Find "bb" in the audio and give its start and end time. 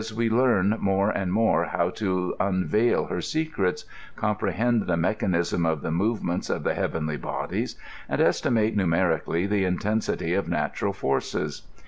0.13-0.17